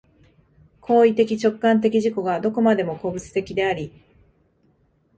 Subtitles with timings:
[0.79, 3.91] 行為的直観的自己がどこまでも個物的であり、